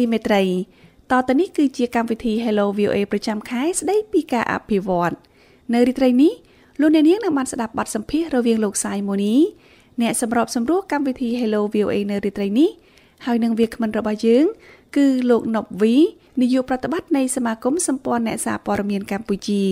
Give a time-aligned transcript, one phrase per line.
[0.00, 0.42] លោកអ្នកនាងជាទីមេត្រី
[1.10, 5.14] តទៅនេះគឺជាកម្មវិធី Hello VOA ប្រចាំខែស្ដីពីការអភិវឌ្ឍ
[5.72, 6.32] នៅរាត្រីនេះ
[6.80, 9.34] លោកអ្នកនាងនឹងបានស្ដាប់បទសម្ភាសន៍រវាងលោកសាយម៉ូនី
[10.00, 12.70] អ្នកសម្របសម្រួលកម្មវិធី Hello VOA នៅរាត្រីនេះ
[13.26, 14.44] ហើយនឹងវាគ្មិនរបស់យើង
[14.96, 15.94] គឺលោកណប់វី
[16.40, 19.64] នាយកប្រតិបត្តិនៃសមាគមសម្ព័ន្ធអ្នកសារព័ត៌មានកម្ពុជា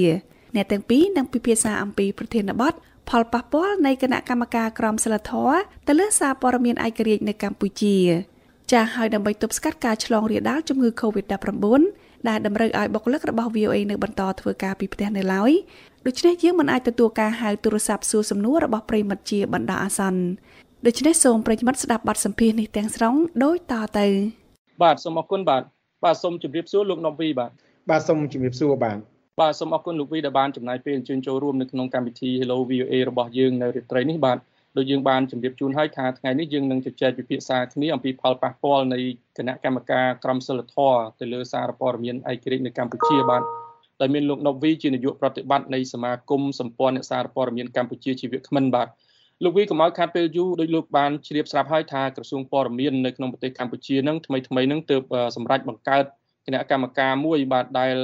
[0.55, 2.75] អ្នកទាំងពីរនឹងពិភាក្សាអំពីប្រធានបទ
[3.09, 7.97] ផលប៉ះពាល់នៃគណៈកម្មការក្រមសីលធម៌ទៅលើសារព័ត៌មានឯករាជ្យនៅកម្ពុជា
[8.73, 11.67] ចាស់ហើយដើម្បីទប់ស្កាត់ការឆ្លងរាលដាលជំងឺ Covid-19
[12.29, 15.53] ដែលតម្រូវឲ្យបុគ្គលិករបស់ VOA នៅបន្តធ្វើការពីផ្ទះនៅឡើយ
[16.07, 20.23] ដូច្នេះយើងមិនអាចទទួលការហៅទូរស័ព្ទសួរសំណួររបស់ប្រិមិត្តជាបណ្ដោះអាសន្ន
[20.87, 24.07] ដូច្នេះសូមប្រិមិត្តស្ដាប់បទសម្ភាសន៍នេះទាំងស្រុងដូចតទៅ
[24.83, 25.63] បាទសូមអរគុណបាទ
[26.05, 27.51] បាទសូមជម្រាបសួរលោកណូវីបាទ
[27.91, 28.99] បាទសូមជម្រាបសួរបាទ
[29.41, 34.39] បាទសូមអរគុណលោកវីដែលបានចំណាយពេលអញ្ជើញចូលរួមនៅក្នុងកម្មវិធី Hello VOA របស់យើងនៅរាត្រីនេះបាទ
[34.77, 39.01] ដូចយើងបានជម្រាបជូនហើយថាថ្ងៃនេះយើងនឹងជជែកពិភាក្សាគ្នាអំពីផលប៉ះពាល់នៃ
[39.39, 43.43] គណៈកម្មការក្រមសីលធម៌ទៅលើសារព័ត៌មានឯករាជ្យនៅកម្ពុជាបាទ
[44.01, 48.89] ដែលមានលោកណូវីជានាយកប្រតិបត្តិនៃសមាគមសម្ព័ន្ធអ្នកសារព័ត៌មានកម្ពុជាជាវាគ្មិនបាទ
[49.45, 55.03] លោកវីកុំឲ្យខាត់ពេលយូរដោយលោកបានជ្រាបស្រាប់ហើយថាក្រសួងព័ត៌មាននៅក្នុងប្រទេសកម្ពុជានឹងថ្មីថ្មីនឹងទើប
[55.37, 56.05] សម្រេចបង្កើត
[56.49, 57.97] គណៈកម្មការមួយបាទដែល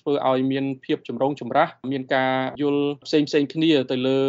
[0.00, 4.20] ធ្វើឲ្យមានភាពចម្រូងចម្រាសមានការយល់ផ្សេងផ្សេងគ្នាទៅលើ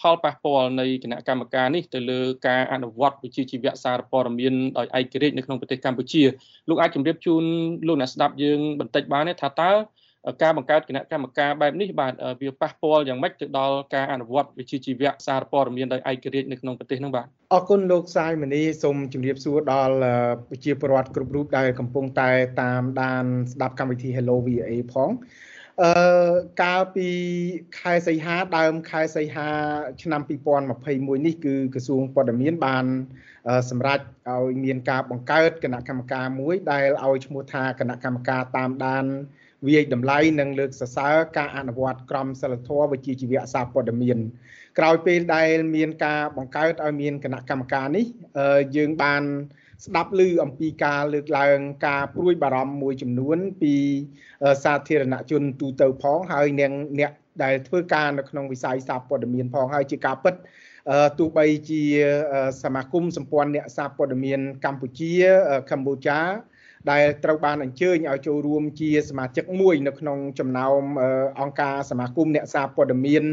[0.00, 6.22] ផលប៉ះពាល់នៃគណៈកម្មការនេះទៅលើការអនុវត្តវិជ្ជាជីវៈសារព័ត៌មានដោយឯករាជ្យនៅក្នុងប្រទេសកម្ពុជា
[6.68, 7.44] លោកអាចជម្រាបជូន
[7.86, 9.70] លោកអ្នកស្ដាប់យើងបន្តិចបានទេថាតើ
[10.42, 19.96] ការបង្កើតគណៈកម្មការបែបនេះបាទវាប៉ះពាល់យ៉ាងម៉េចទៅដល់ការអនុវត្តវិជ្ជាជីវៈសារព័ត៌មានដោយឯករាជ្យនៅក្នុងប្រទេសនោះបាទអរគុណលោកសាយមនីសូមជម្រាបសួរដល់
[20.48, 22.30] ប្រជាពលរដ្ឋគ្រប់រូបដែលកំពុងតែ
[22.62, 25.10] តាមដានស្ដាប់កម្មវិធី Hello VA ផង
[25.82, 25.92] អឺ
[26.62, 27.08] កាលពី
[27.78, 29.48] ខែសីហាដើមខែសីហា
[30.02, 30.20] ឆ្នាំ
[30.72, 32.84] 2021នេះគឺក្រសួងព័ត៌មានបាន
[33.70, 39.06] សម្រាប់ឲ្យមានការបង្កើតគណៈកម្មការមួយដែលឲ្យឈ្មោះថាគណៈកម្មការតាមដាន
[39.68, 44.18] វាយតម្លៃនិងលើកសរសើរការអនុវត្តក្រមសីលធម៌វិជ្ជាជីវៈសារព័ត៌មាន
[44.78, 48.06] ក្រោយពេលដែលមានការបង្កើតឲ្យមានគណៈកម្មការនេះ
[48.76, 49.22] យើងបាន
[49.84, 53.74] ស្ដាប់ឮអំពីការលើកឡើងការព្រួយបារម្ភមួយចំនួនពី
[54.64, 57.12] សាធារណជនទូទៅផងហើយអ្នកអ្នក
[57.42, 60.34] ដែលធ្វើការនៅក្នុងវិស័យសារព័ត៌មានផងហើយជាការពិត
[61.18, 61.82] ទោះបីជា
[62.62, 65.12] សមាគមសម្ព័ន្ធអ្នកសារព័ត៌មានកម្ពុជា
[65.70, 66.18] កម្ពុជា
[66.90, 70.82] ដែលត្រូវបានអញ្ជើញឲ្យចូលរួមជាសមាជិកមួយនៅក្នុងចំណោម
[71.40, 73.24] អង្គការសមាគមអ្នកសារព័ត៌មាន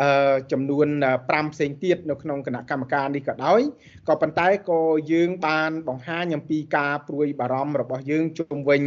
[0.00, 0.86] អឺចំនួន
[1.20, 3.60] 5ផ្សេងទៀតនៅក្នុងគណៈកម្មការនេះក៏ដោយ
[4.08, 4.80] ក៏ប៉ុន្តែក៏
[5.12, 8.82] យើងបានបង្ហាញអំពីការព្រួយបារម្ភរបស់យើងជុំវិញ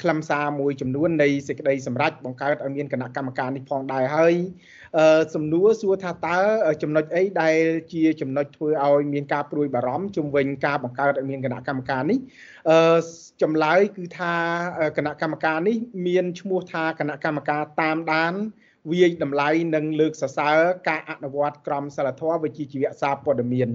[0.00, 4.34] ខ្លឹមសារមួយចំនួននៃសេចក្តីសម្រេចបង្កើតឲ្យមានគណៈកម្មការនេះផងដែរហើយ
[5.34, 6.38] សំណួរសួរថាតើ
[6.82, 7.56] ចំណុចអីដែល
[7.92, 12.18] ជាចំណុចធ្វើឲ្យមានការព្រួយបារម្ភជុំវិញការបង្កើតឲ្យមានគណៈកម្មការនេះ
[12.70, 12.98] អឺ
[13.42, 14.34] ចម្លើយគឺថា
[14.96, 18.34] គណៈកម្មការនេះមានឈ្មោះថាគណៈកម្មការតាមដាន
[18.92, 20.58] វាយតម្លៃនិងលើកសរសើរ
[20.88, 23.68] ការអនុវត្តក្រមសីលធម៌វិជ្ជាជីវៈសារព័ត៌មាន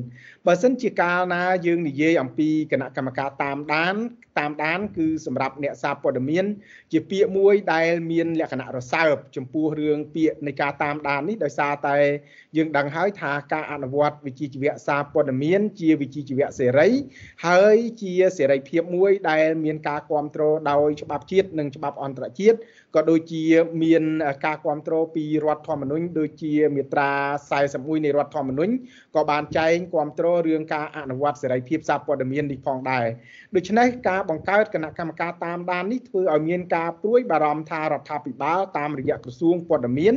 [0.45, 3.95] បើសិនជាកាលណាយើងនិយាយអំពីគណៈកម្មការតាមដាន
[4.39, 6.45] តាមដាន គឺសម្រាប់អ្នកសារព័ត៌មាន
[6.91, 11.97] ជាពាក្យមួយដែលមានលក្ខណៈរសើបចំពោះរឿងពាក្យនៃការតាមដាននេះដោយសារតែ
[12.57, 16.89] យើងដឹងហើយថាការអនុវត្តវិជ្ជាជីវៈសារព័ត៌មាន ជាវិជ្ជាជីវៈសេរី
[17.47, 22.57] ហើយជាសេរីភាពមួយដែលមានការគ្រប់គ្រងដោយច្បាប់ជាតិនិងច្បាប់អន្តរជាតិ
[22.95, 23.43] ក៏ដូចជា
[23.83, 24.03] មាន
[24.45, 27.11] ការគ្រប់គ្រងពីរដ្ឋធម្មនុញ្ញដូចជាមាត្រា
[27.59, 28.73] 41នៃរដ្ឋធម្មនុញ្ញ
[29.15, 33.05] ក៏បានចែងគ្រប់គ្រងរឿងការអនុវត្តសេរីភាពសារព័ត៌មាននេះផងដែរ
[33.55, 40.13] ដូច្នេះការបង្កើតគណៈកម្មការតាមដាននេះធ្វើឲ្យមានការព្រួយបារម្ភថារដ្ឋាភិបាលតាមរយៈក្រសួងព័ត៌មាន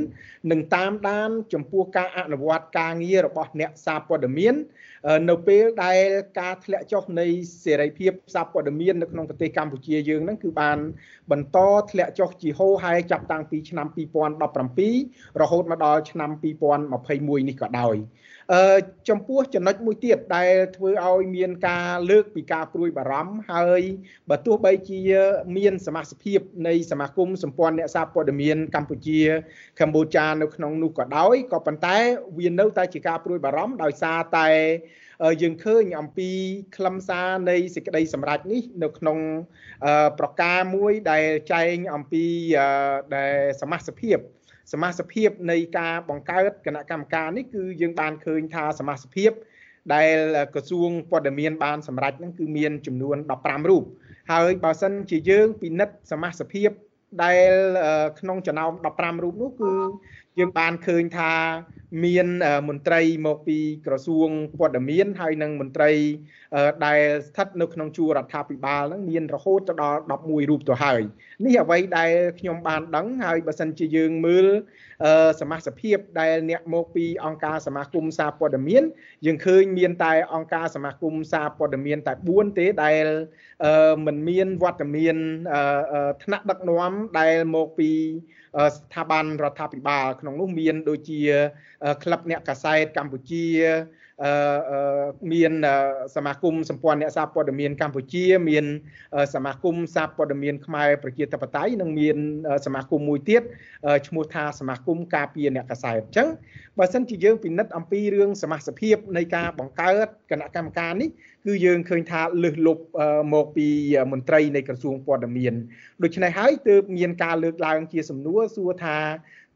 [0.51, 4.55] នឹងតាមដាន ចំពោះការអនុវត្តការងាររបស់អ្នកសារព័ត៌មាន
[5.31, 6.05] នៅពេលដែល
[6.41, 7.27] ការធ្លាក់ចុះនៃ
[7.65, 10.79] សេរីភាពសារព័ត៌មាននៅក្នុងប្រទេសកម្ពុជាយើងហ្នឹងគឺបាន
[11.31, 11.59] បន្ត
[11.91, 13.87] ធ្លាក់ចុះជាហូរហែចាប់តាំងពីឆ្នាំ
[14.65, 17.97] 2017រហូតមកដល់ឆ្នាំ2021នេះក៏ដោយ
[18.53, 18.77] អឺ
[19.09, 23.83] ចំពោះចំណុចមួយទៀតដែលធ្វើឲ្យមានការលើកពីការព្រួយបារម្ភហើយ
[24.31, 25.01] បើទោះបីជា
[25.57, 29.21] មានសមាជិកភាពនៃសមាគមសម្ព័ន្ធអ្នកសារព័ត៌មានកម្ពុជា
[29.81, 31.97] កម្ពុជានៅក្នុងនោះក៏ដោយក៏ប៉ុន្តែ
[32.39, 34.49] វានៅតែជាការព្រួយបារម្ភដោយសារតែ
[35.43, 36.31] យើងឃើញអំពី
[36.77, 39.19] ខ្លឹមសារនៃសេចក្តីសម្រេចនេះនៅក្នុង
[40.19, 42.25] ប្រការមួយដែលចែងអំពី
[43.17, 44.19] ដែលសមាជិកភាព
[44.73, 49.33] សមាជិកភាពនៃការបង្កើតគណៈកម្មការនេះគឺយើងបានឃើញថាសមាជិកភាព
[49.95, 50.17] ដែល
[50.55, 53.85] ក្រសួងព័ត៌មានបានសម្រេចហ្នឹងគឺមានចំនួន15រូប
[54.33, 56.71] ហើយបើសិនជាយើងពិនិត្យសមាជិកភាព
[57.25, 57.51] ដែល
[58.21, 59.73] ក្នុងចំណោម15រូបនោះគឺ
[60.39, 61.33] យើងបានឃើញថា
[62.05, 62.27] មាន
[62.69, 65.91] មន្ត្រីមកពីក្រសួងព័ត៌មានហើយនិងមន្ត្រី
[66.87, 71.01] ដែលស្ថិតនៅក្នុងជួររដ្ឋាភិបាលហ្នឹងមានរហូតទៅដល់11រូបទៅហើយ
[71.45, 74.47] នេះអ្វីដែលខ្ញុំបានដឹងហើយបើសិនជាយើងមើល
[75.41, 78.83] សមាជិកភាពដែលអ្នកមកពីអង្គការសមាគមសារព័ត៌មាន
[79.27, 83.07] យើងឃើញមានតែអង្គការសមាគមសារព័ត៌មានតែ4ទេដែល
[84.07, 85.17] មិនមានវត្តមាន
[86.23, 87.91] ថ្នាក់ដឹកនាំដែលមកពី
[88.75, 91.21] ស្ថាប័នរដ្ឋាភិបាលក្នុងនោះមានដូចជា
[92.03, 93.47] ក្លឹបអ្នកកាសែតកម្ពុជា
[95.33, 95.53] មាន
[96.17, 98.65] សមាគមសម្ព័ន្ធអ្នកសារព័ត៌មានកម្ពុជា មាន
[99.35, 102.17] សមាគមសារព័ត៌មានខ្មែរប្រជាធិបតេយ្យនិងមាន
[102.67, 103.43] សមាគមមួយទៀត
[104.07, 106.29] ឈ្មោះថាសមាគមការពារអ្នកកាសែតអញ្ចឹង
[106.79, 111.11] បើសិនជាយើងពិនិត្យអំពីរឿងសមាជិកនៃការបង្កើតគណៈកម្មការនេះ
[111.47, 112.83] គឺយើងឃើញថាលើសលប់
[113.35, 113.69] មកពី
[114.13, 115.55] មន្ត្រីនៃក្រសួងព័ត៌មាន
[116.03, 118.99] ដូច្នេះហើយទើបមានការលើកឡើងជាសំណួរសួរថា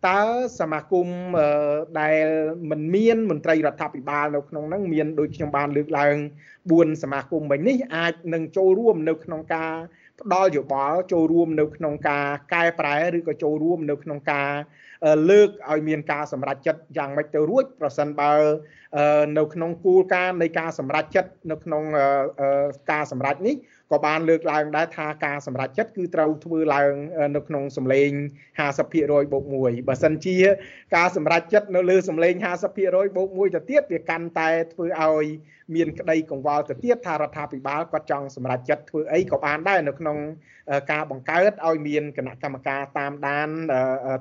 [0.04, 0.20] តើ
[0.60, 1.08] សមាគម
[2.00, 2.26] ដែល
[2.70, 6.16] មិនមានមន្ត្រីរដ្ឋាភិបាលនៅក្នុងហ្នឹងមានដូចខ្ញុំបានលើកឡើង
[6.60, 9.72] 4សមាគមមិញនេះអាចនឹងចូលរួមនៅក្នុងការ
[10.20, 14.50] ផ្ដល់យោបល់ចូលរួមនៅក្នុងការកែប្រែឬក៏ចូលរួមនៅក្នុងការ
[15.30, 18.32] លើកឲ្យមានការសម្រេចចិត្តយ៉ាងម៉េចទៅរួចប្រសិនបើ
[19.38, 21.82] នៅក្នុងគោលការណ៍នៃការសម្រេចចិត្តនៅក្នុង
[22.90, 23.56] ការសម្រេចនេះ
[23.92, 26.92] ក៏បានលើកឡើងដែរថាការសម្រេចចិត្តគឺត្រូវធ្វើឡើង
[27.36, 28.10] នៅក្នុងសម្លេង
[28.70, 30.36] 50%បូក1បើសិនជា
[30.96, 32.34] ការសម្រេចចិត្តនៅលើសម្លេង
[32.76, 35.26] 50%បូក1ទៅទៀតវាកាន់តែធ្វើឲ្យ
[35.74, 40.18] មានក្តីកង្វល់ទៅទៀតថារដ្ឋាភិបាលគាត់ចង់សម្រេចចិត្តធ្វើអីក៏បានដែរនៅក្នុង
[40.92, 43.48] ការបង្កើតឲ្យមានគណៈកម្មការតាមដាន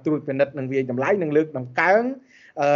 [0.05, 2.01] ត្រួតពិនិត្យនិងវាយតម្លៃនិងលើកដំកើង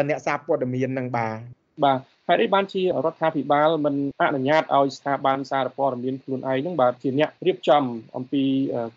[0.09, 1.39] អ្នកសារព័ត៌មាននឹងបាទ
[1.83, 2.00] បាទ
[2.31, 7.84] ហេតុអីបានជារដ្ឋាភិបាលមិនអនុញ្ញាតឲ្យស្ថាប័នសារព័ត៌មានខ្លួនឯងហ្នឹងបាទជាអ្នករៀបចំ
[8.16, 8.44] អំពី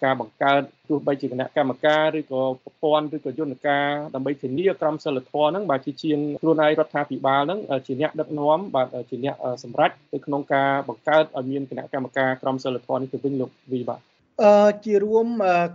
[0.04, 14.00] ការបង្កើតទោះបីជាគណៈកម្មការឬក៏ប្រព័ន្ធឬក៏យន្តការដើម្បីធានាក្រមសីលធម៌ហ្នឹងបាទជាជាងខ្លួនឯងរដ្ឋាភិបាលហ្នឹងជាអ្នកដឹកនាំបាទជាអ្នកសម្រេចទៅក្នុងការបង្កើតឲ្យមានគណៈកម្មការក្រមសីលធម៌នេះទៅវិញលោកវីបាទ
[14.42, 15.26] អឺជារួម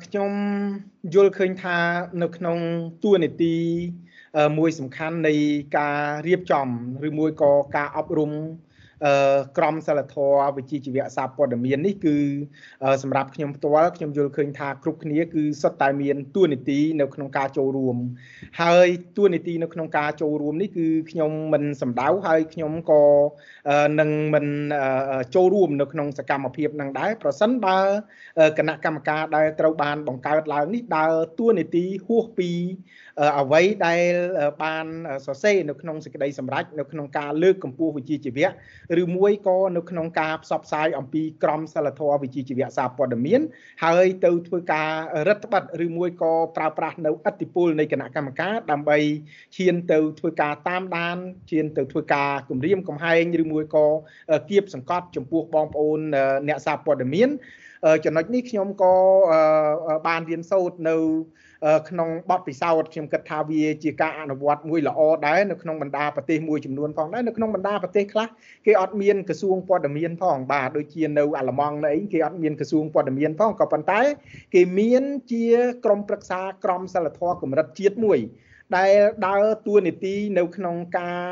[0.04, 0.32] ខ្ញុំ
[1.14, 1.78] យល់ឃើញថា
[2.22, 2.58] នៅក្នុង
[3.04, 3.56] ទួនាទី
[4.58, 5.34] មួយសំខាន់នៃ
[5.78, 6.68] ការរៀបចំ
[7.08, 8.32] ឬមួយក៏ការអប់រំ
[9.58, 12.18] ក្រមសិលធម៌វិជ្ជាជីវៈសារព័ត៌មាននេះគឺ
[13.04, 17.98] សម្រាប់ខ្ញុំផ្ទាល់ខ្ញុំយល់ឃើញថាគ្រប់គ្នាគឺសុទ្ធតែមានទួនាទីនៅក្នុងការចូលរួម
[18.62, 23.04] ហើយទួនាទីនៅក្នុងការចូលរួមនេះគឺខ្ញុំមិនសម្ដៅហើយខ្ញុំក៏
[24.00, 24.46] នឹងមិន
[25.36, 27.80] ចូលរួមនៅក្នុងសកម្មភាពនឹងដែរប្រសិនបើ
[28.58, 32.52] គណៈកម្មការដែលត្រូវបានបង្កើតឡើងនេះដើរទួនាទីហួសពី
[33.40, 34.02] អ្វីដែល
[34.64, 34.86] បាន
[35.26, 38.50] សរសេរនៅក្នុងសេចក្តីសម្រេចនៅក្នុងការលើកកម្ពស់វិជ្ជាជីវៈ
[39.02, 43.42] ឬមួយក៏នៅក្នុងការផ្សព្វផ្សាយអំពីក្រមសីលធម៌វិជ្ជាជីវៈសារព័ត៌មាន
[43.84, 44.92] ហើយទៅធ្វើការ
[45.28, 48.98] រដ្ឋបတ်ឬមួយក៏ប្រើប្រាស់នៅអធិបុលនៃគណៈកម្មការដើម្បី
[49.58, 51.18] ឈានទៅធ្វើការតាមដាន
[51.52, 53.86] ឈានទៅធ្វើការគម្រាមកំហែងឬមួយក៏
[54.50, 56.00] គៀបសង្កត់ចំពោះបងប្អូន
[56.48, 57.30] អ្នកសារព័ត៌មាន
[58.06, 58.96] ចំណុចនេះខ្ញុំក៏
[60.08, 60.98] បានរៀនសូត្រនៅ
[61.90, 68.28] ក្នុងបទពិសោធន៍ខ្ញុំគិតថាវាជាការអនុវត្តមួយល្អដែរនៅក្នុងបណ្ដាប្រទេសមួយចំនួនផងដែរនៅក្នុងបណ្ដាប្រទេសខ្លះ
[68.66, 74.02] គេអត់មានក្រសួងព័ត៌មានផងបាទដូចជានៅអាល្លឺម៉ង់នៅអីគេអត់មានក្រសួងព័ត៌មានផងក៏ប៉ុន្តែ
[74.54, 75.46] គេមានជា
[75.86, 78.20] ក្រមប្រឹក្សាក្រមសិលធម៌កម្រិតជាតិមួយ
[78.78, 78.94] ដែល
[79.28, 81.26] ដើរតួនាទីនៅក្នុងការ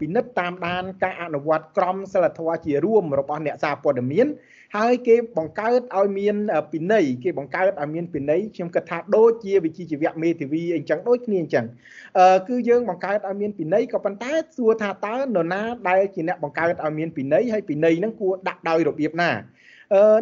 [0.00, 4.26] ពិនិត្យតាមដានការអនុវត្តក្រមសិលធម៌ជារួមរបស់អ្នកសារព័ត៌មាន
[4.76, 6.36] ហើយគេបង្កើតឲ្យមាន
[6.72, 11.64] ពិន័យគេបង្កើតឲ្យមានពិន័យខ្ញុំគិតថាដូចជាវិជ្ជាជីវៈមេធាវីអីចឹងដូចគ្នាអញ្ចឹង
[12.18, 19.30] អឺគឺយើងបង្កើតឲ្យមានពិន័យក៏ប៉ុន្តែសួរថាតើនរណាដែលជាអ្នកបង្កើតឲ្យមានពិន័យហើយពិន័យហ្នឹងគួរដាក់ដោយរបៀបណា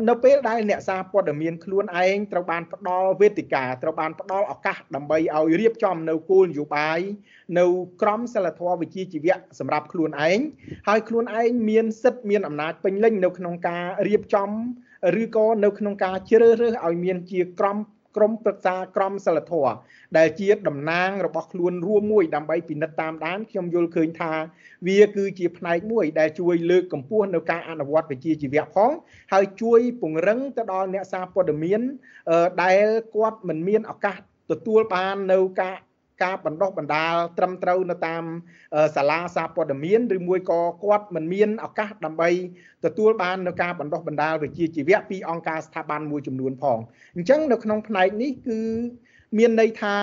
[0.08, 7.00] នៅពេលដែលអ្នកសារព័ត៌មានខ្លួនឯងត្រូវបានផ្ដល់វេទិកាត្រូវបានផ្ដល់ឱកាសដើម្បីឲ្យរៀបចំនៅគោលនយោបាយ
[7.58, 7.66] នៅ
[8.02, 10.38] ក្រមសិលធម៌វិជ្ជាជីវៈសម្រាប់ខ្លួនឯង
[10.88, 14.50] ហើយខ្លួនឯងមានសិទ្ធិមានអំណាចពេញលេញនៅក្នុងការរៀបចំ
[15.22, 17.76] ឬក៏នៅក្នុងការជ្រើសរើសឲ្យមានជាក្រម
[18.16, 19.72] ក្រមប្រឹក្សាក្រមសិលធម៌
[20.18, 24.32] ដែលជាតំណាងរបស់ខ្លួនរួមមួយដើម្បីពិនិត្យតាមដានខ្ញុំយល់ឃើញថា
[24.86, 28.90] វាគឺជាផ្នែកមួយដែលជួយលើកកម្ពស់នៅការអនុវត្តវិជ្ជាជីវៈផង
[29.32, 31.80] ហើយជួយពង្រឹងទៅដល់អ្នកសារព័ត៌មាន
[32.62, 34.16] ដែលគាត់មិនមានឱកាស
[34.50, 35.76] ទទួលបាននៅការ
[36.22, 38.22] ការបណ្ដុះបណ្ដាលត្រឹមត្រូវនៅតាម
[38.96, 42.28] សាលាសារព័ត៌មានឬមួយក៏គាត់មិនមានឱកាសដើម្បី
[42.84, 46.78] ទទួលបាននៅការបណ្ដុះបណ្ដាលវិជ្ជាជីវៈពីអង្គការស្ថាប័នមួយចំនួនផង
[47.14, 48.60] អញ្ចឹងនៅក្នុងផ្នែកនេះគឺ
[49.37, 49.95] មានន័យថា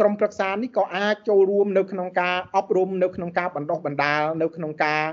[0.00, 5.04] ក្រមប្រឹក្សានេះក៏អាចចូលរួមនៅក្នុងការអប់រំនៅក្នុងការបណ្ដុះបណ្ដាលនៅក្នុងការ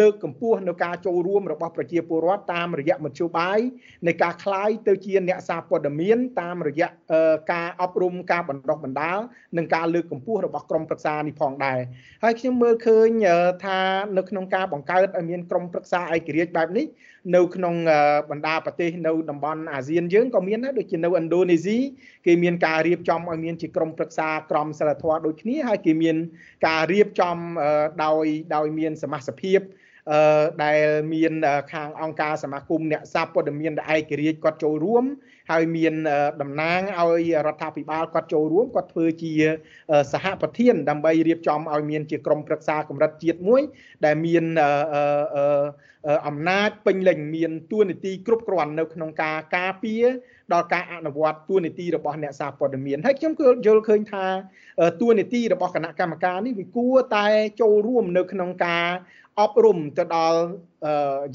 [0.00, 3.58] លើកកម្ពស់នៅការចូលរួមរបស់ប្រជាពលរដ្ឋតាមរយៈមធ្យោបាយ
[4.06, 6.88] នៃការคลายទៅជាអ្នកសារព័ត៌មានតាមរយៈ
[7.52, 9.18] ការអប់រំការបណ្ដុះបណ្ដាល
[9.56, 11.78] និងការលើកកម្ពស់របស់ក្រមប្រឹក្សានេះផងដែរ
[12.24, 13.08] ហើយខ្ញុំមើលឃើញ
[13.64, 13.78] ថា
[14.16, 16.86] នៅក្នុងការបង្កើតឲ្យមានក្រមប្រឹក្សាឯករាជ្យបែបនេះ
[17.35, 17.75] នៅក្នុង
[18.29, 21.77] បណ្ដាប្រទេសនៅតំបន់អាស៊ានយើងក៏មានដែរដូចជានៅឥណ្ឌូនេស៊ី
[22.25, 26.15] គេមានការរៀបចំឲ្យមានជាក្រុមប្រឹក្សាក្រមសិលធម៌ដូចគ្នាហើយគេមាន
[26.67, 27.37] ការរៀបចំ
[28.03, 28.25] ដោយ
[28.55, 29.82] ដោយមានសមាជិកភាពអឺ
[30.63, 30.79] ដែល
[31.13, 31.33] មាន
[31.73, 35.03] ខាងអង្គការសមាគមអ្នកសារព័ត៌មានឯករាជ្យគាត់ចូលរួម
[35.51, 35.93] ហើយមាន
[36.41, 39.33] តំណាងឲ្យរដ្ឋាភិបាលគាត់ចូលរួមគាត់ធ្វើជា
[40.13, 43.61] សហប្រធាន ដើម្បីរៀបចំឲ្យមានជាក្រុមប្រឹក្សាកម្រិតជាតិមួយ
[44.05, 44.43] ដែលមាន
[46.27, 50.03] អំណាចពេញលេញមានទួនាទីគ្រប់គ្រាន់នៅក្នុងការការពារ
[50.53, 54.25] ដល់ការអនុវត្តទួនាទីរបស់អ្នកសារព័ត៌មានហើយខ្ញុំគឺយល់ឃើញថា
[55.01, 57.27] ទួនាទីរបស់គណៈកម្មការនេះវាគួរតែ
[57.61, 58.87] ចូលរួមនៅក្នុងការ
[59.39, 60.39] អប់រំទៅដល់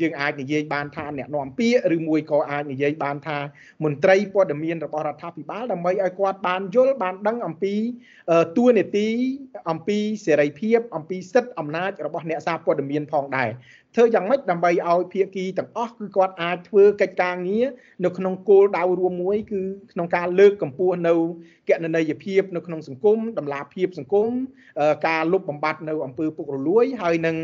[0.01, 3.39] យើងអាចនិយាយបានថាអ្នកនាំពាក្យឬមួយក៏អាចនិយាយបានថា
[3.85, 7.75] មន្ត្រីព័ត៌មានរបស់រដ្ឋាភិបាលដើម្បីឲ្យគាត់បានយល់បានដឹងអំពី
[8.57, 9.09] ទួនាទី
[9.71, 13.51] អំពីសេរីភាពអំពីសិទ្ធិអំណាចរបស់អ្នកសារព័ត៌មានផងដែរ
[13.95, 17.67] ធ្វើយ៉ាងម៉េចដើម្បីឲ្យភាគីទាំងអស់គឺគាត់អាចធ្វើកិច្ចការងារ
[18.05, 19.61] នៅក្នុងគោលដៅរួមមួយគឺ
[19.93, 21.15] ក្នុងការលើកកម្ពស់នៅ
[21.69, 24.31] កណន័យភាពនៅក្នុងសង្គមតម្លាភាពសង្គម
[25.09, 27.37] ការលុបបំបាត់នៅអំពើពុករលួយហើយនឹង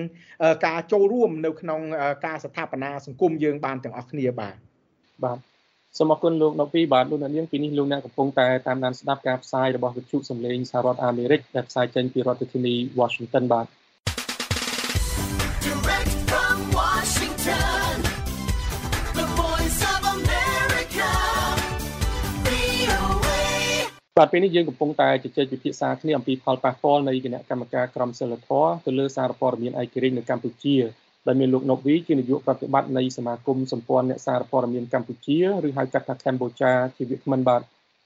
[0.66, 1.80] ការចូលរួមនៅក្នុង
[2.26, 4.56] ការស្ថាបនាសង្គមយើងបានទាំងអស់គ្នាបាទ
[5.24, 5.38] បាទ
[5.98, 13.66] សូមអរគុណលោកដកពីបាទលោកអ្នកនាងពីនេះលោកអ្នកកំពុងតែតាមដានស្ដាប់ការផ្សាយរបស់វិទ្យុសំឡេងសហរដ្ឋអាមេរិកដែលផ្សាយចេញពីរដ្ឋធានី Washington បាទ
[24.18, 30.76] បាទពេលនេះយើងកំពុងតែជជែកពិភាក្សាគ្នាអំពីផលប៉ះពាល់នៃគណៈកម្មការក្រមសីលធម៌ទៅលើសារព័ត៌មានឯករាជ្យនៅកម្ពុជា
[31.26, 37.62] ដែលមានលោកណូវីជានាយកប្រតិបត្តិនៃសមាគមសម្ព័ន្ធអ្នកសារព័ត៌មានកម្ពុជាឬហៅកាត់ថាកម្ពុជាជាវាគ្មិនបាទ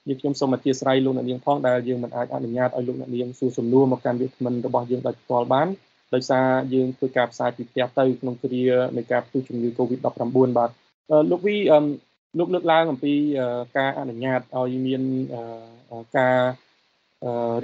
[0.08, 5.68] យើងខ្ញុំសូមអធិស្ឋានលោកអ្នកនាងផងដែលយើងមិនអាចអនុញ្ញាតឲ្យលោកអ្នកនាងសួរសំណួរមកកាន់វាគ្មិនរបស់យើងដោយផ្ទាល់បាន
[6.14, 8.64] ដោយសារយើងធ្វើការផ្សាយពីផ្ទះទៅក្នុងគ្រា
[8.96, 10.70] នៃការផ្ទុះជំងឺ Covid-19 បាទ
[11.30, 11.56] លោកវី
[12.36, 13.14] លោកលើកឡើងអំពី
[13.78, 15.02] ការអនុញ្ញាតឲ្យមាន
[16.18, 16.38] ការ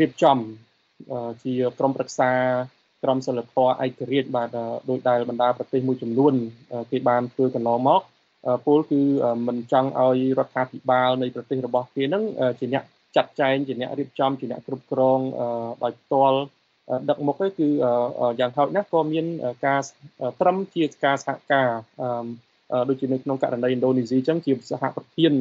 [0.01, 0.39] រៀបចំ
[1.45, 2.33] ជាក្រុមប្រឹក្សា
[3.03, 4.49] ក្រមសិលធម៌ឯករាជ្យបាទ
[4.91, 6.35] ដោយដែលបណ្ដាប្រទេសមួយចំនួន
[6.91, 8.03] គេបានធ្វើកន្លងមក
[8.67, 9.03] ពលគឺ
[9.49, 12.25] មិនចង់ឲ្យរដ្ឋាភិបាលនៃប្រទេសរបស់គេនឹង
[12.59, 12.85] ជាអ្នក
[13.17, 15.21] ចាត់ចែងជាអ្នករៀបចំជាអ្នកគ្រប់គ្រង
[15.83, 16.39] ដោយផ្ទាល់
[17.09, 17.69] ដឹកមុខគឺ
[18.41, 19.27] យ៉ាងហោចណាស់ក៏មាន
[19.67, 19.81] ការ
[20.41, 21.69] ត្រឹមជាការសហការ
[22.89, 25.33] ដូចជានៅក្នុងករណីឥណ្ឌូនេស៊ីអញ្ចឹងជាសហប្រធាន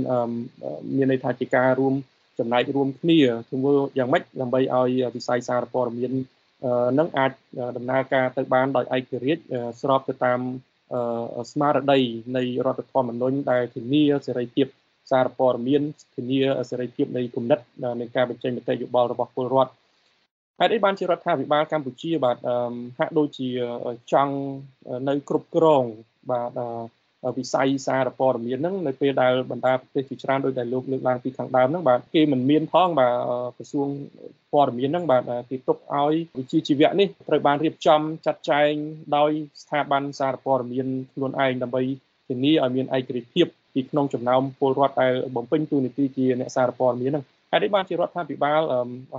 [0.95, 1.93] មានន័យថាជាការរួម
[2.39, 6.11] ចំណែករួមគ្នាធ្វើយ៉ាងម៉េចដើម្បីឲ្យវិស័យសារព័ត៌មាន
[6.99, 7.31] នឹងអាច
[7.77, 9.43] ដំណើរការទៅបានដោយឯករាជ្យ
[9.81, 10.39] ស្របទៅតាម
[11.51, 11.99] ស្មារតី
[12.37, 14.67] នៃរដ្ឋធម្មនុញ្ញដែលធានាសេរីភាព
[15.11, 15.81] សារព័ត៌មាន
[16.15, 16.39] ធានា
[16.69, 17.59] សេរីភាពនៃគំនិត
[18.01, 19.73] នៃការបញ្ចេញមតិយោបល់របស់ពលរដ្ឋ
[20.59, 22.37] ហេតុអីបានជារដ្ឋាភិបាលកម្ពុជាបាទ
[22.99, 23.49] ហាក់ដូចជា
[24.11, 24.35] ចង់
[25.09, 25.83] នៅគ្រប់គ្រង
[26.31, 26.51] បាទ
[27.37, 33.13] វិស័យសារព័ត៌មានហ្នឹងនៅពេលដែលបណ្ដាប្រទេសជាច្រើនដោយដែលលោកលើកឡើងពីខាងដើមហ្នឹងបាទគេមិនមានផងបាទ
[33.57, 33.87] ក្រសួង
[34.53, 38.71] ព័ត៌មានហ្នឹងបាទគេទុកឲ្យវិជ្ជាជីវៈនេះត្រូវបានរៀបចំចាត់ចែង
[39.17, 41.81] ដោយស្ថាប័នសារព័ត៌មានខ្លួនឯងដើម្បី
[42.27, 48.61] ធានាឲ្យមានឯករាជ្យភាពពីក្នុងចំណោមពលរដ្ឋដែលបំពេញតួនាទីជាអ្នកសារព័ត៌មានហ្នឹងហើយនេះបានជារដ្ឋាភិបាល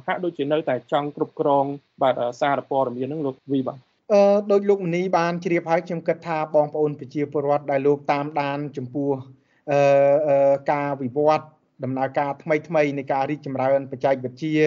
[0.07, 1.65] ហាក់ដូចជានៅតែចង់គ្រប់គ្រង
[2.03, 3.79] បាទសារព័ត៌មានហ្នឹងលោកវីបាទ
[4.13, 9.11] អឺដោយលោកមនីបានជ្រាបហើយខ្ញុំគិតថាបងប្អូនប្រជាពលរដ្ឋដែលលោកតាមដានចំពោះ
[9.71, 11.47] អឺការវិវត្ត
[11.85, 14.67] ដំណើរការថ្មីថ្មីនៃការរីកចម្រើនបច្ចេកវិទ្យា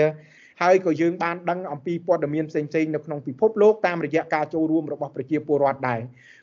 [0.62, 6.00] ហើយក៏យើងបានដឹងអំពីព័ត៌មានផ្សេងៗនៅក្នុងពិភពលោកតាមរយៈការចូលរួមរបស់ប្រជាពលរដ្ឋដែរ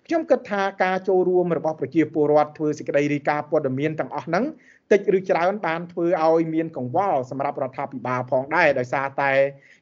[0.07, 4.45] ខ្ញុំគិតថាការចូលរួមរបស់ប្រជាពលរដ្ឋធ្វើសេចក្តីរាយការណ៍ព័ត៌មានទាំងអស់ហ្នឹង
[4.93, 9.33] តិចឬច្រើនបានធ្វើឲ្យមានកង្វល់សម្រាប់រដ្ឋាភិបាលផងដែរដោយសារតែ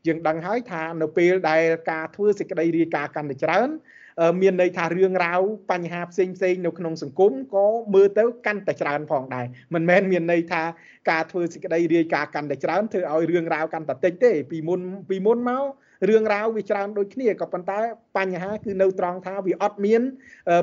[0.06, 3.68] យើងដឹងហើយថានៅពេលដែលការធ្វើសេចក្តីរាយការណ៍កាន់តែច្រើន
[4.42, 5.40] មានន័យថារឿងរ៉ាវ
[5.70, 10.62] បញ្ហាផ្សេងផ្សេងនៅក្នុងសង្គមក៏មើលទៅកាន់តែច្រើនផងដែរមិនមែនមានន័យថា
[11.10, 15.64] ការធ្វើសេចក្តីរាយការណ៍កាន់តែច្រើនធ្វើឲ្យរឿងរ៉ាវកាន់តែតិចទេពីមុនពីមុនមក
[16.08, 17.80] រឿងរ៉ាវវាច្រើនដូចគ្នាក៏ប៉ុន្តែ
[18.16, 20.02] បញ្ហាគឺនៅត្រង់ថាវាអត់មាន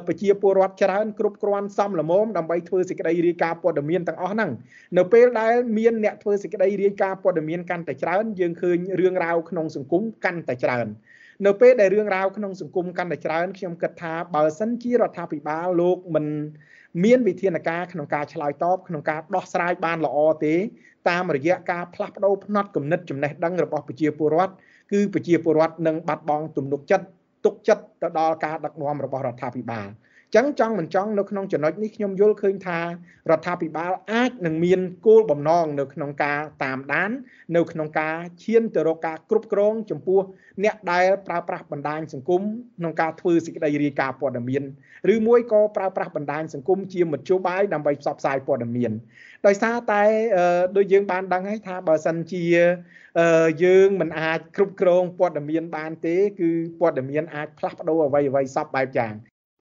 [0.08, 4.52] ប្រជាពលរដ្ឋច្រើនគ្រប់គ្រាន់សមល្មមដើម្បីធ្វើសេចក្តីរាយការណ៍ព័ត៌មានទាំងអស់ហ្នឹង
[4.98, 10.88] នៅពេលដែលមានអ្នកធ្វើសេចក្តីរាយការណ៍ព័ត៌មានកាន់តែច្រើនយើងឃើញរឿងរ៉ាវក្នុងសង្គមកាន់តែច្រើន
[11.46, 16.26] នៅពេលដែលរឿងរ៉ាវក្នុងសង្គមកាន់តែច្រើនខ្ញុំគិតថាបើសិនជារដ្ឋាភិបាលលោកមិន
[17.04, 20.56] មានវិធានការក្នុងការឆ្លើយតបក្នុងការដោះស្រាយបានល្អទេ
[21.10, 24.54] តាមរយៈការផ្លាស់ប្ដូរផ្នត់គំនិតចំណេះដឹងរបស់ប្រជាពលរដ្ឋ
[24.92, 27.06] គឺប្រជាពលរដ្ឋនឹងបាត់បង់ទំនុកចិត្ត
[27.46, 29.88] ទុកចិត្តទៅដល់ការដឹកនាំរបស់រដ្ឋាភិបាល
[30.36, 32.86] ចឹងចង់មិនចង់នៅក្នុងចំណុចនេះខ្ញុំយល់ឃើញថារ
[33.38, 37.12] ដ្ឋាភិបាលអាចនឹងមានគោលបំណងនៅក្នុងការតាមដាន
[37.56, 40.22] នៅក្នុងការឈានទៅរកការគ្រប់គ្រង ចំពោះ
[40.64, 42.42] អ្នកដែលប្រើប្រាស់បណ្ដាញសង្គម
[42.78, 44.64] ក្នុងការធ្វើសេចក្តីរាយការណ៍ព័ត៌មាន
[45.14, 48.92] ឬមួយក៏ប្រើប្រាស់បណ្ដាញសង្គមជាមធ្យោបាយដើម្បីផ្សព្វផ្សាយព័ត៌មាន
[49.48, 50.04] ដោយសារតែ
[50.78, 52.46] ដូចយើងបានដឹងហើយថាបើសិនជា
[53.64, 59.14] យើងមិនអាចគ្រប់គ្រងព័ត៌មានបានទេ គឺព័ត៌មានអាចផ្លាស់ប្ដូរអ្វីអ្វីសពបែបយ៉ាង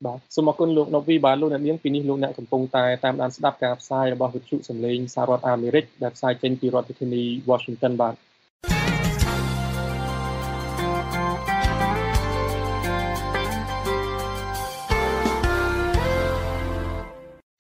[0.07, 8.15] បាទសូមអរគុណលោកណូវីបាទលោកអ្នកនាងពីនេះលោកអ្នកកំពុងតែតាមដានស្ដាប់ការផ្សាយរបស់វិទ្យុសំឡេងសហរដ្ឋអាមេរិកដែលផ្សាយចេញពីរដ្ឋធានី Washington បាទ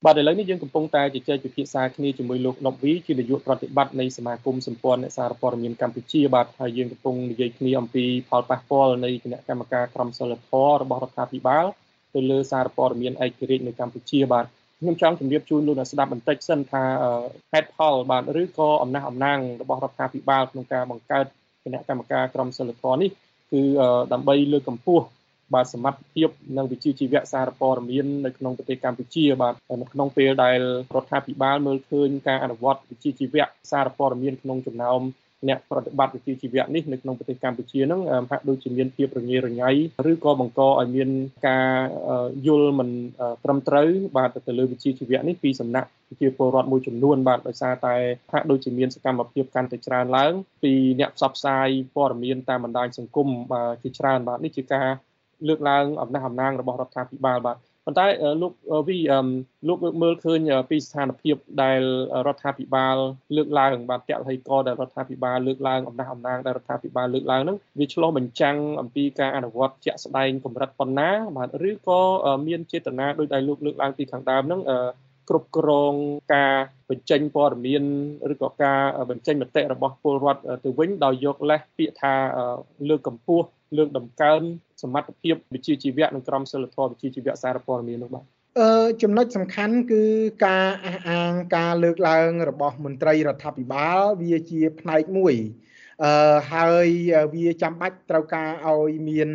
[0.05, 11.67] បាទឥឡូវនេះយើងកំពុងតែជជែកពិភាក្សាគ្នាជាមួយលោកណុកវីជានាយកប្រតិបត្តិនៃសមាគមសម្ព័ន្ធអ្នកសារព័ត៌មានកម្ពុជាបាទហើយយើងកំពុងនិយាយគ្នាអំពីផលប៉ះពាល់នៃគណៈកម្មការក្រមសីលធម៌របស់រដ្ឋាភិបាល
[12.19, 14.45] ទៅលើសារព័ត៌មានឯករាជ្យនៅកម្ពុជាបាទ
[14.81, 16.85] ខ្ញុំចង់ជម្រាបជូនលោកអ្នកស្ដាប់បន្តិចសិនថា
[17.53, 21.27] ហេតុផលបាទឬក៏អំណះអំណាងរបស់រដ្ឋាភិបាលក្នុងការបង្កើត
[21.65, 23.11] គណៈកម្មការក្រមសីលធម៌នេះ
[23.53, 23.63] គឺ
[24.13, 25.05] ដើម្បីលើកកម្ពស់
[25.55, 30.59] បាទសមត្ថភាពនិងវិជ្ជាជីវៈសារព័ត៌មាននៅក្នុងប្រទេសកម្ពុជាបាទនៅក្នុងពេលដែល
[30.95, 35.01] រដ្ឋាភិបាលមើលឃើញការអនុវត្តវិជ្ជាជីវៈសារព័ត៌មានក្នុងចំណោម
[35.49, 39.71] អ្នកប្រតិបត្តិវិជ្ជាជីវៈនេះនៅក្នុងប្រទេសកម្ពុជានឹងហាក់ដូចជាមានភាពរញ៉េរញ៉ៃ
[40.11, 41.11] ឬក៏បង្កឲ្យមាន
[41.49, 41.71] ការ
[42.47, 42.91] យល់មិន
[43.45, 47.95] ត្រឹមត្រូវបាទទៅលើវិជ្ជាជីវៈនេះពីសំណាក់ប្រជាពលរដ្ឋមួយចំនួនបាទដោយសារតែ
[48.33, 54.89] ហាក់ដូចជាមានសកម្មភាពកាន់តែច្រើនឡើងពីអ្នកផ្សព្វផ្សាយព័ត៌មានតាមបណ្ដាញសង្គមបាទជាច្រើនបាទនេះជាការ
[55.49, 57.57] លើកឡើងអំណះអំណាងរបស់រដ្ឋាភិបាលបាទ
[57.89, 58.09] ប៉ុន្តែ
[58.43, 58.53] លោក
[58.89, 58.99] វី
[59.69, 60.41] លោកមើលឃើញ
[60.71, 61.81] ពីស្ថានភាពដែល
[62.27, 62.97] រដ្ឋាភិបាល
[63.37, 64.19] លើកឡើងបាទតហិក
[64.67, 72.01] ដែលរដ្ឋាភិបាលលើកឡើងអំណះអំណាងដែលរដ្ឋាភិបាលលើកឡើងហ្នឹងវាឆ្លោះបញ្ចាំងអំពីការអនុវត្តជាក់ស្ដែងកម្រិតប៉ុណ្ណាបាទឬក៏
[72.47, 74.61] មានចេតនាដោយដែលលោកលើកឡើងពីខាងដើមហ្នឹង
[75.29, 75.95] គ្រប់គ្រង
[76.35, 76.55] ការ
[76.91, 77.85] បញ្ចេញព័ត៌មាន
[78.33, 82.15] ឬក៏ការបញ្ចេញមតិរបស់ពលរដ្ឋទៅវិញដោយយកលេសពាក្យថា
[82.89, 84.41] លើកកម្ពស់លើកតម្កើង
[84.83, 88.25] សមត្ថភាពវិជ្ជាជីវៈនិងក្រមសីលធម៌វិជ្ជាជីវៈសារព័ត៌មាននោះបាទ
[88.59, 90.03] អឺចំណុចសំខាន់គឺ
[90.47, 95.35] ការអះអាងការលើកឡើងរបស់មន្ត្រីរដ្ឋាភិបាលវាជាផ្នែកមួយ
[96.05, 96.89] អឺហើយ
[97.35, 99.31] វាចាំបាច់ត្រូវការឲ្យមាន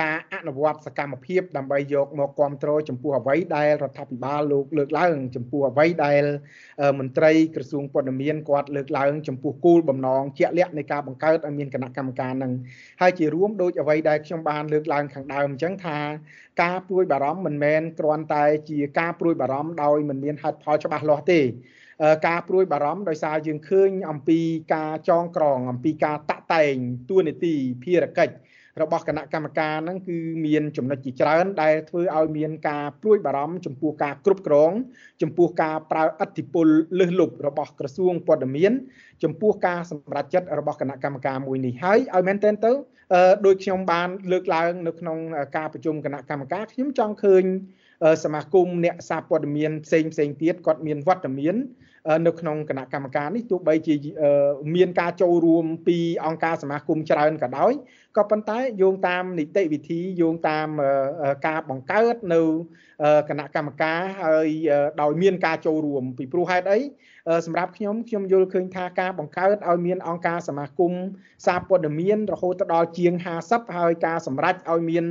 [0.00, 6.22] ការអនុវត្តសកម្មភាពដើម្បីយកមកគ្រប់គ្រងចំពោះអ្វីដែលរដ្ឋាភិបាលលោកលើកឡើងចំពោះអ្វីដែល
[6.98, 12.52] មន្ត្រីក្រសួងព័ត៌មានគាត់លើកឡើងចំពោះគោលបំណងជាក់លាក់នៃការបង្កើតឲ្យមានគណៈកម្មការនឹង
[13.00, 15.98] ហើយជារួមដូចអ្វីដែលខ្ញុំបានលើកឡើងខាងដើមអញ្ចឹងថា
[16.62, 21.40] ការព្រួយបារម្ភមិនមែនគ្រាន់តែជាការព្រួយបារម្ភដោយមិនមានហេតុផលច្បាស់លាស់ទេ
[22.28, 24.40] ការព្រួយបារម្ភដោយសារយើងឃើញអំពី
[24.74, 26.74] ការចងក្រងអំពីការតាក់តែង
[27.08, 28.34] ទួនាទីភារកិច្ច
[28.82, 34.72] របស់គណៈកម្មការហ្នឹងគឺមានចំណុចជាច្រើនដែលធ្វើឲ្យមានការព្រួយបារម្ភចំពោះការគ្រប់គ្រង
[35.22, 38.72] ចំពោះការប្រើអធិបុលលើសលប់របស់ក្រសួងព័ត៌មាន
[39.22, 42.72] ចំពោះការសម្រេចចិត្តរបស់គណៈកម្មការមួយនេះហើយឲ្យមែនទែនទៅ
[43.46, 45.18] ដោយខ្ញុំបានលើកឡើងនៅក្នុង
[45.56, 47.44] ការប្រជុំគណៈកម្មការខ្ញុំចង់ឃើញ
[48.24, 51.54] សមាគមអ្នកសារព័ត៌មានផ្សេងផ្សេងទៀតគាត់មានវត្តមាន
[52.26, 53.94] នៅក្នុងគណៈកម្មការនេះទោះបីជា
[54.74, 57.72] មានការចូលរួមពីអង្គការសមាគមច្រើនក៏ដោយ
[58.16, 60.68] ក៏ប៉ុន្តែយោងតាមនីតិវិធីយោងតាម
[61.46, 62.42] ការបង្កើតនៅ
[63.28, 64.48] គណៈកម្មការហើយ
[65.02, 66.80] ដោយមានការចូលរួមពីព្រោះហេតុអី
[67.46, 70.92] សម្រាប់ខ្ញុំខ្ញុំយល់ឃើញថាការបង្កើតឲ្យមានអង្គការសមាគម
[71.46, 73.12] សារព័ត៌មានរហូតដល់ជាង
[73.44, 75.04] 50ហើយការសម្រេចឲ្យមាន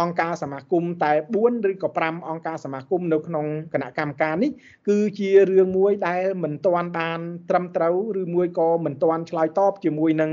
[0.00, 4.50] អង្គការសមាគមតែ4ឬក៏5អង្គការសមាគមនៅក្នុងគណៈកម្មការនេះ
[4.88, 10.30] គឺជារឿងមួយដែលមិនទាន់បានត្រឹមត្រូវឬមួយក៏មិនទាន់ឆ្លើយតបជាមួយនឹង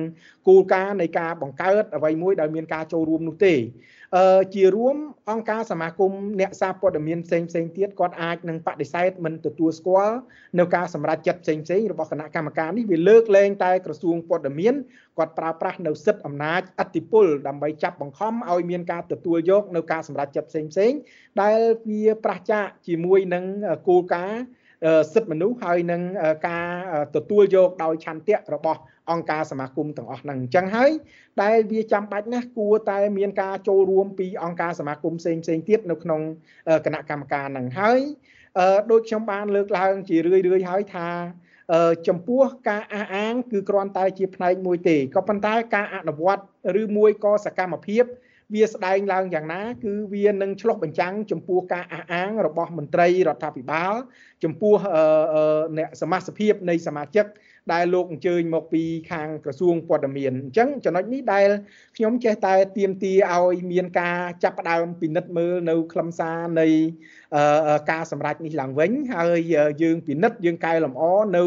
[0.48, 3.99] គោលការណ៍នៃការបង្កើតអ្វីមួយដែលមានការចូលរួមនោះទេអឺ
[4.56, 4.98] ជារួម
[5.30, 10.18] អង្គការសមាគមអ្នកសារព័ត៌មានផ្សេងផ្សេងទៀតគាត់អាចនឹងបដិសេធមិនទទួលស្គាល់
[10.60, 14.74] នៅការសម្រេចចិត្តផ្សេងផ្សេងរបស់គណៈកម្មការនេះវាលើកលែងតែក្រសួងព័ត៌មាន
[15.18, 20.92] គាត់ប្រើប្រាស់នៅសិទ្ធិអំណាចអធិបុលដើម្បីចាប់បង្ខំឲ្យមានការទទួលយកនៅការសម្រេចចិត្តផ្សេងផ្សេង
[21.42, 23.44] ដែលវាប្រឆាចជាមួយនឹង
[23.88, 24.42] គោលការណ៍
[25.14, 26.02] សិទ្ធិមនុស្សហើយនឹង
[26.48, 26.70] ការ
[27.16, 28.80] ទទួលយកដោយឆន្ទៈរបស់
[29.12, 30.92] អង្គការសមាគមទាំងអស់ហ្នឹងអញ្ចឹងហើយ
[31.44, 36.22] ដែលវាចាំបាច់ណាស់គួរតែមានការចូលរួមពីអង្គការសមាគមផ្សេងផ្សេងទៀតនៅក្នុង
[36.86, 38.00] គណៈកម្មការហ្នឹងហើយ
[38.92, 41.10] ដូចខ្ញុំបានលើកឡើងជារឿយរឿយហើយថា
[42.08, 46.44] ចំពោះការអះអាង គឺគ្រាន់តែជាផ្នែកមួយទេក៏ប៉ុន្តែការអនុវត្ត
[46.82, 48.06] ឬមួយក៏សកម្មភាព
[48.54, 53.94] វាស្ដែងឡើងយ៉ាងណា គឺវានឹងឆ្លុះបញ្ចាំងចំពោះការអះអាងរបស់មន្ត្រីរដ្ឋាភិបាល
[54.44, 54.76] ចំពោះ
[55.78, 57.26] អ្នកសមាជិកនៃសមាជិក
[57.74, 61.48] ដែលលោកអញ្ជើញមកពីខាងក្រសួងព័ត៌មានអញ្ចឹងចំណុចនេះដែល
[61.98, 66.68] ខ្ញុំចេះតែទៀមទាឲ្យមានការចាប់ផ្ដើមពិនិត្យមើលនៅខ្លឹមសារនៃ
[67.92, 69.40] ការសម្រេចនេះឡើងវិញហើយ
[69.84, 71.04] យើងពិនិត្យយើងកែលម្អ
[71.38, 71.44] នៅ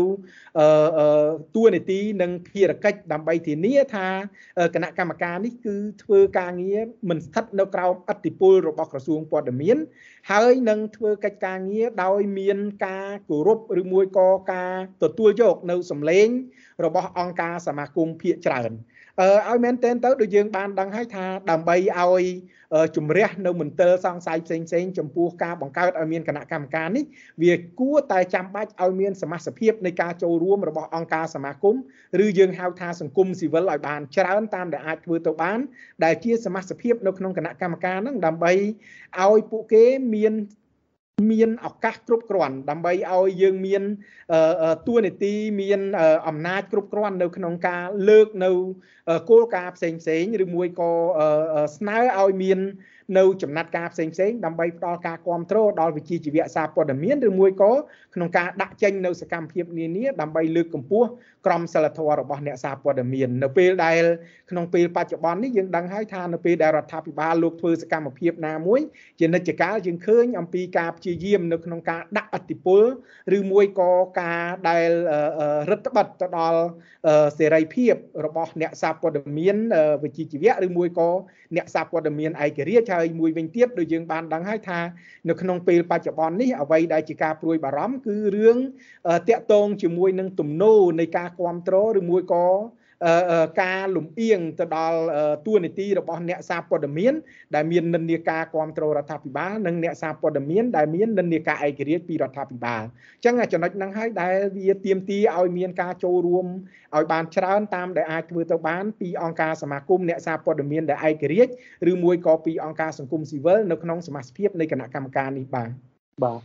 [1.55, 4.09] ទួនាទីនិងភារកិច្ចដើម្បីធានាថា
[4.75, 9.77] គណៈកម្មការនេះគឺធ្វើការងារមិនស្ថិតនៅក្រោមអធិបុលរបស់ក្រសួងព័ត៌មាន
[10.31, 16.12] ហើយនឹងធ្វើកិច្ចការងារដោយមានការគោរពឬមួយក៏ការទទួលយកនៅសម្លេង
[16.85, 18.73] របស់អង្គការសមាគមភាគច្រើន
[19.21, 22.25] អឺឲ្យមែនទែនទៅដូចយើងបានដឹងហើយថាដើម្បីឲ្យ
[22.97, 27.05] ជំរះនៅមន្ទិលសង្ស័យផ្សេងផ្សេងចំពោះការបង្កើតឲ្យមានគណៈកម្មការនេះ
[27.43, 31.75] វាគួរតែចាំបាច់ឲ្យមានសមាជិកនៃការចូលរួមរបស់អង្គការសមាគម
[32.25, 35.59] ឬយើងហៅថាសង្គមស៊ីវិលឲ្យបានច្រើនតាមដែលអាចធ្វើទៅបាន
[36.05, 38.53] ដែលជាសមាជិកនៅក្នុងគណៈកម្មការហ្នឹងដើម្បី
[39.23, 40.33] ឲ្យពួកគេមាន
[41.31, 43.83] មានឱកាសគ្រប់គ្រាន់ដើម្បីឲ្យយើងមាន
[44.87, 45.81] ទួនាទីមាន
[46.29, 48.51] អំណាចគ្រប់គ្រាន់នៅក្នុងការលើកនៅ
[49.31, 50.91] គោលការណ៍ផ្សេងផ្សេងឬមួយក៏
[51.77, 52.59] ស្នើឲ្យមាន
[53.19, 57.73] នៅចំណាត់ការផ្សេងផ្សេងដើម្បីផ្ដល់ការគ្រប់គ្រងដល់វិជាជីវៈសារព័ត៌មានឬមួយក៏
[58.15, 61.07] ក្នុងការដាក់ចេញនៅសកម្មភាពនានាដើម្បីលើកកម្ពស់
[61.47, 64.03] ក្រមសីលធម៌របស់អ្នកសារព័ត៌មាននៅពេលដែល
[64.51, 68.81] ក្នុងពេលបច្ចុប្បន្ននេះយើងដឹងហើយថានៅពេលដែលរដ្ឋាភិបាលលោកធ្វើសកម្មភាពណាមួយ
[69.19, 72.83] ជានិច្ចកាលយើងឃើញអំពីការព្យាយាមនៅក្នុងការដាក់អតិពល
[73.37, 74.91] ឬមួយក៏ការដែល
[75.71, 76.61] រដ្ឋបတ်ទៅដល់
[77.39, 77.95] សេរីភាព
[78.27, 79.57] របស់អ្នកសារព័ត៌មាន
[80.03, 81.11] វិជ្ជាជីវៈឬមួយក៏
[81.57, 84.81] អ្នកសារព័ត៌មានឯករាជ្យហើយមួយវិញទៀតដូចយើងបានដឹងហើយថា
[85.29, 88.57] នៅក្នុងពេលបច្ចុប្បន្ននេះអ្វីដែលជាការព្រួយបារម្ភគឺរឿង
[89.29, 92.47] តាក់ទងជាមួយនឹងទំនោរនៃការគ្រប់គ្រងឬមួយក៏
[93.63, 95.01] ការលំអៀងទៅដល់
[95.47, 97.13] ទួនាទីរបស់អ្នកសារព័ត៌មាន
[97.55, 106.47] ដែលមាននិន្នាការគ្រប់គ្រងរដ្ឋាភិបាលនិងអ្នកសារព័ត៌មានដែលមាននិន្នាការឯករាជ្យពីរដ្ឋាភិបាលអញ្ចឹងចំណុចហ្នឹងហើយដែលវាទាមទារឲ្យមានការចូលរួម
[106.97, 111.53] ឲ្យបានច្រើនតាមដែលអាចធ្វើទៅបានពីអង្គការសមាគមអ្នកសារព័ត៌មានដែលឯករាជ្យ
[111.91, 115.71] ឬមួយក៏ពីអង្គការសង្គមស៊ីវិលនៅក្នុងសមាជិកនៃគណៈកម្មការនេះបាទ
[116.23, 116.41] បាទ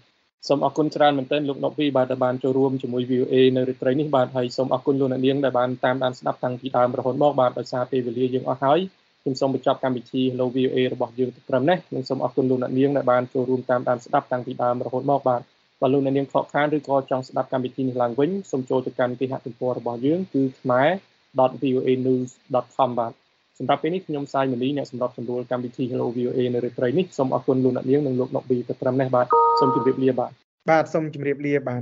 [0.48, 8.80] សូមអរគុណច្រើនមែនទែនលោកណុកវីបាទដែលបានចូលរួមជាមួយ VOA នៅរាត្រីនេះបាទហើយសូមអរគុណលោកអ្នកនាងដែលបានតាមដានស្ដាប់តាំងពីដើមរហូតមកបាទដោយសារពេលវេលាយើងអស់ហើយ
[9.22, 15.42] ខ្ញុំសូមបញ្ចប់កម្មវិធី Hello VOA របស់យើងត្រឹមនេះនិងសូមអរគុណលោកអ្នកនាងដែលបានចូលរួមតាមដានស្ដាប់តាំងពីដើមរហូតមកបាទ
[15.82, 23.14] បើលោកអ្នកនាងខកខានឬក៏ចង់ស្ដាប់កម្មវិធីនេះឡើងវិញសូមចូលទៅកាន់គេហទំព័ររបស់យើងគឺ khmer.voanews.com បាទ
[23.60, 29.26] សម្រាប់ពេលនេះខ្ញុំសាយមនីអ្នកសម្របសម្រួលកម្មវិធី Hello VOA នៅរាត្រីនេះសូមអរគុណលោកអ្នកនាងនិងលោកណុកប៊ីទៅត្រឹមនេះបាទ
[29.60, 30.32] សូមជម្រាបលាបាទ
[30.70, 31.82] បាទសូមជម្រាបលាបាទ